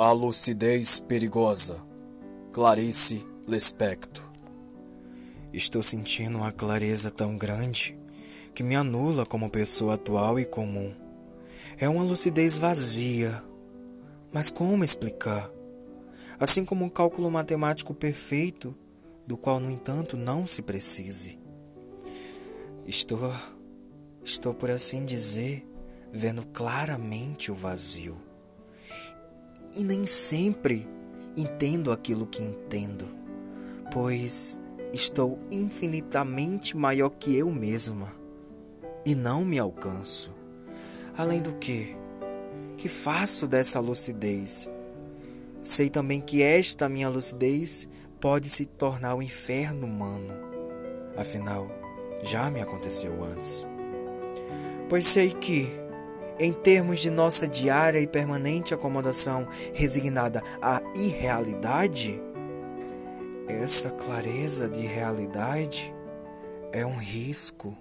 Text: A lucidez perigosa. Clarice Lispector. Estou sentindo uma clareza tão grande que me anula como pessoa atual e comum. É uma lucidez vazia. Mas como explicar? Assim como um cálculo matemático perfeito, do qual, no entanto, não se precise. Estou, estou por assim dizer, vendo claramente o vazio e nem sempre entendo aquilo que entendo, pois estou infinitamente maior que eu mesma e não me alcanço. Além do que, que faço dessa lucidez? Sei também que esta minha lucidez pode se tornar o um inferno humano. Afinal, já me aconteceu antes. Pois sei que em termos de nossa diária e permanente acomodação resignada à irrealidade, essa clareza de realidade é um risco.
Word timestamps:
A 0.00 0.12
lucidez 0.12 1.00
perigosa. 1.00 1.76
Clarice 2.52 3.24
Lispector. 3.48 4.22
Estou 5.52 5.82
sentindo 5.82 6.38
uma 6.38 6.52
clareza 6.52 7.10
tão 7.10 7.36
grande 7.36 7.96
que 8.54 8.62
me 8.62 8.76
anula 8.76 9.26
como 9.26 9.50
pessoa 9.50 9.94
atual 9.94 10.38
e 10.38 10.44
comum. 10.44 10.94
É 11.78 11.88
uma 11.88 12.04
lucidez 12.04 12.56
vazia. 12.56 13.42
Mas 14.32 14.50
como 14.50 14.84
explicar? 14.84 15.50
Assim 16.38 16.64
como 16.64 16.84
um 16.84 16.88
cálculo 16.88 17.28
matemático 17.28 17.92
perfeito, 17.92 18.72
do 19.26 19.36
qual, 19.36 19.58
no 19.58 19.68
entanto, 19.68 20.16
não 20.16 20.46
se 20.46 20.62
precise. 20.62 21.38
Estou, 22.86 23.34
estou 24.24 24.54
por 24.54 24.70
assim 24.70 25.04
dizer, 25.04 25.66
vendo 26.12 26.46
claramente 26.46 27.50
o 27.50 27.54
vazio 27.54 28.27
e 29.78 29.84
nem 29.84 30.06
sempre 30.08 30.84
entendo 31.36 31.92
aquilo 31.92 32.26
que 32.26 32.42
entendo, 32.42 33.08
pois 33.92 34.60
estou 34.92 35.38
infinitamente 35.52 36.76
maior 36.76 37.10
que 37.10 37.36
eu 37.36 37.48
mesma 37.48 38.12
e 39.06 39.14
não 39.14 39.44
me 39.44 39.56
alcanço. 39.56 40.30
Além 41.16 41.40
do 41.40 41.52
que, 41.54 41.96
que 42.76 42.88
faço 42.88 43.46
dessa 43.46 43.78
lucidez? 43.78 44.68
Sei 45.62 45.88
também 45.88 46.20
que 46.20 46.42
esta 46.42 46.88
minha 46.88 47.08
lucidez 47.08 47.86
pode 48.20 48.48
se 48.48 48.66
tornar 48.66 49.14
o 49.14 49.18
um 49.18 49.22
inferno 49.22 49.86
humano. 49.86 50.32
Afinal, 51.16 51.68
já 52.22 52.50
me 52.50 52.60
aconteceu 52.60 53.22
antes. 53.22 53.66
Pois 54.88 55.06
sei 55.06 55.30
que 55.30 55.87
em 56.38 56.52
termos 56.52 57.00
de 57.00 57.10
nossa 57.10 57.46
diária 57.46 57.98
e 57.98 58.06
permanente 58.06 58.74
acomodação 58.74 59.48
resignada 59.74 60.42
à 60.62 60.80
irrealidade, 60.94 62.20
essa 63.48 63.90
clareza 63.90 64.68
de 64.68 64.86
realidade 64.86 65.92
é 66.72 66.84
um 66.84 66.96
risco. 66.96 67.74